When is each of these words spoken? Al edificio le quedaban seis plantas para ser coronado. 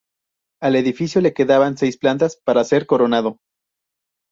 Al 0.63 0.75
edificio 0.77 1.21
le 1.21 1.31
quedaban 1.31 1.77
seis 1.77 1.95
plantas 1.95 2.35
para 2.43 2.63
ser 2.63 2.87
coronado. 2.87 3.37